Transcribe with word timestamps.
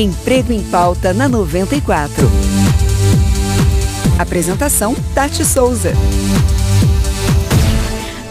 Emprego 0.00 0.50
em 0.50 0.62
Pauta 0.70 1.12
na 1.12 1.28
94. 1.28 2.26
Apresentação: 4.18 4.96
Tati 5.14 5.44
Souza. 5.44 5.92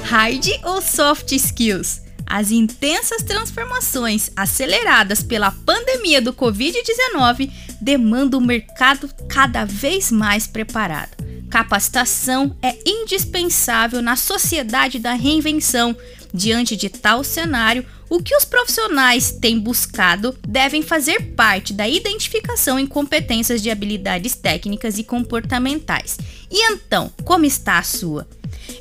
Hard 0.04 0.48
ou 0.64 0.82
soft 0.82 1.32
skills? 1.32 2.02
As 2.26 2.50
intensas 2.50 3.22
transformações 3.22 4.32
aceleradas 4.36 5.22
pela 5.22 5.52
pandemia 5.52 6.20
do 6.20 6.34
Covid-19 6.34 7.52
demandam 7.80 8.40
um 8.40 8.46
mercado 8.46 9.08
cada 9.28 9.64
vez 9.64 10.12
mais 10.12 10.48
preparado. 10.48 11.18
Capacitação 11.52 12.56
é 12.64 12.78
indispensável 12.84 14.02
na 14.02 14.16
sociedade 14.16 14.98
da 14.98 15.14
reinvenção. 15.14 15.96
Diante 16.34 16.76
de 16.76 16.90
tal 16.90 17.24
cenário, 17.24 17.86
o 18.10 18.22
que 18.22 18.36
os 18.36 18.46
profissionais 18.46 19.32
têm 19.32 19.60
buscado 19.60 20.36
devem 20.48 20.82
fazer 20.82 21.34
parte 21.34 21.74
da 21.74 21.88
identificação 21.88 22.80
em 22.80 22.86
competências 22.86 23.62
de 23.62 23.70
habilidades 23.70 24.36
técnicas 24.36 24.98
e 24.98 25.04
comportamentais. 25.04 26.18
E 26.52 26.72
então, 26.72 27.12
como 27.24 27.46
está 27.46 27.80
a 27.80 27.84
sua? 27.84 28.28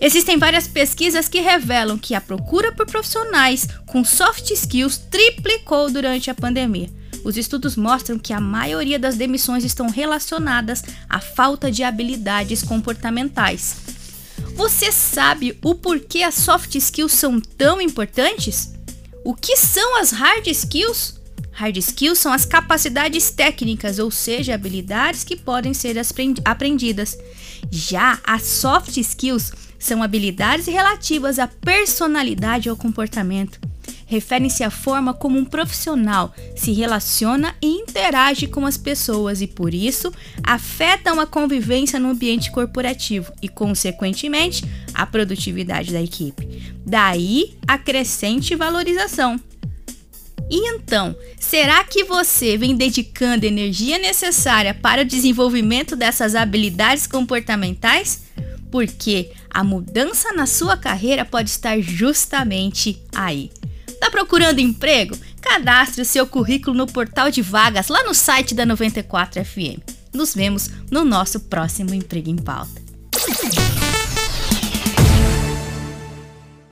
Existem 0.00 0.38
várias 0.38 0.68
pesquisas 0.68 1.28
que 1.28 1.40
revelam 1.40 1.98
que 1.98 2.14
a 2.14 2.20
procura 2.20 2.72
por 2.72 2.86
profissionais 2.86 3.66
com 3.86 4.04
soft 4.04 4.50
skills 4.50 4.98
triplicou 5.10 5.90
durante 5.90 6.30
a 6.30 6.34
pandemia. 6.34 6.90
Os 7.24 7.36
estudos 7.36 7.76
mostram 7.76 8.18
que 8.18 8.32
a 8.32 8.40
maioria 8.40 8.98
das 8.98 9.16
demissões 9.16 9.64
estão 9.64 9.90
relacionadas 9.90 10.82
à 11.08 11.20
falta 11.20 11.70
de 11.70 11.82
habilidades 11.82 12.62
comportamentais. 12.62 13.97
Você 14.58 14.90
sabe 14.90 15.56
o 15.62 15.72
porquê 15.72 16.24
as 16.24 16.34
soft 16.34 16.74
skills 16.74 17.12
são 17.12 17.40
tão 17.40 17.80
importantes? 17.80 18.74
O 19.24 19.32
que 19.32 19.56
são 19.56 20.00
as 20.00 20.10
hard 20.10 20.48
skills? 20.48 21.14
Hard 21.52 21.76
skills 21.76 22.18
são 22.18 22.32
as 22.32 22.44
capacidades 22.44 23.30
técnicas, 23.30 24.00
ou 24.00 24.10
seja, 24.10 24.56
habilidades 24.56 25.22
que 25.22 25.36
podem 25.36 25.72
ser 25.72 25.94
aprendidas. 26.44 27.16
Já 27.70 28.18
as 28.26 28.42
soft 28.42 28.96
skills 28.96 29.52
são 29.78 30.02
habilidades 30.02 30.66
relativas 30.66 31.38
à 31.38 31.46
personalidade 31.46 32.68
ou 32.68 32.76
comportamento 32.76 33.60
referem-se 34.08 34.64
à 34.64 34.70
forma 34.70 35.12
como 35.12 35.38
um 35.38 35.44
profissional 35.44 36.34
se 36.56 36.72
relaciona 36.72 37.54
e 37.62 37.66
interage 37.66 38.46
com 38.46 38.66
as 38.66 38.76
pessoas 38.76 39.42
e, 39.42 39.46
por 39.46 39.72
isso, 39.72 40.12
afetam 40.42 41.20
a 41.20 41.26
convivência 41.26 42.00
no 42.00 42.08
ambiente 42.08 42.50
corporativo 42.50 43.30
e, 43.42 43.48
consequentemente, 43.48 44.64
a 44.94 45.06
produtividade 45.06 45.92
da 45.92 46.02
equipe. 46.02 46.74
Daí 46.84 47.56
a 47.66 47.76
crescente 47.78 48.56
valorização. 48.56 49.38
E 50.50 50.70
então, 50.70 51.14
será 51.38 51.84
que 51.84 52.04
você 52.04 52.56
vem 52.56 52.74
dedicando 52.74 53.44
energia 53.44 53.98
necessária 53.98 54.72
para 54.72 55.02
o 55.02 55.04
desenvolvimento 55.04 55.94
dessas 55.94 56.34
habilidades 56.34 57.06
comportamentais? 57.06 58.22
Porque 58.70 59.32
a 59.50 59.62
mudança 59.62 60.32
na 60.32 60.46
sua 60.46 60.76
carreira 60.76 61.26
pode 61.26 61.50
estar 61.50 61.78
justamente 61.80 63.02
aí. 63.14 63.50
Tá 64.08 64.12
procurando 64.12 64.58
emprego? 64.58 65.14
Cadastre 65.38 66.00
o 66.00 66.04
seu 66.04 66.26
currículo 66.26 66.74
no 66.74 66.86
portal 66.86 67.30
de 67.30 67.42
vagas 67.42 67.88
lá 67.88 68.02
no 68.04 68.14
site 68.14 68.54
da 68.54 68.64
94 68.64 69.44
FM. 69.44 69.82
Nos 70.14 70.34
vemos 70.34 70.70
no 70.90 71.04
nosso 71.04 71.40
próximo 71.40 71.92
Emprego 71.92 72.30
em 72.30 72.36
Pauta. 72.36 72.87